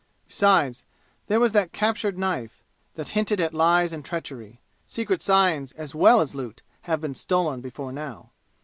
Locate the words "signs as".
5.21-5.93